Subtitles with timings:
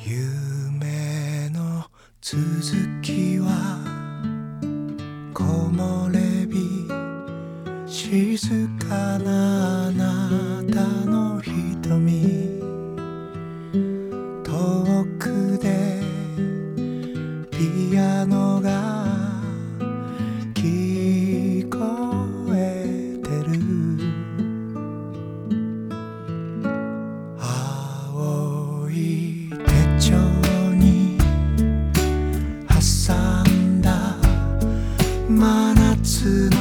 [0.00, 1.84] 夢の
[2.20, 2.40] 続
[3.02, 3.82] きは
[5.34, 6.46] 木漏れ
[7.86, 12.57] 日静かなあなたの瞳。
[35.38, 36.57] 真夏の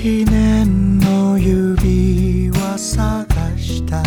[0.00, 3.26] 記念の指輪探
[3.58, 4.00] した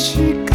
[0.00, 0.49] she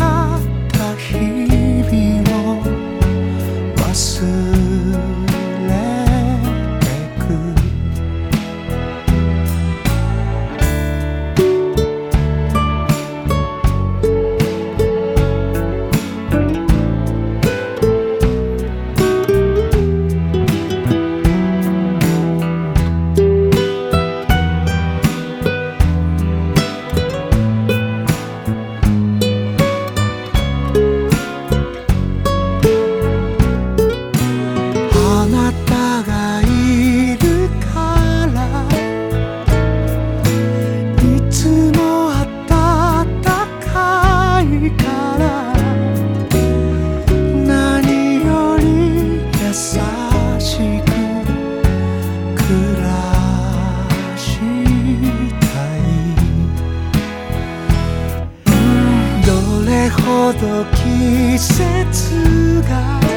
[60.33, 63.14] ど季節が